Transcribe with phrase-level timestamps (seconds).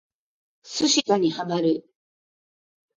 [0.63, 1.85] 寿司打にハマる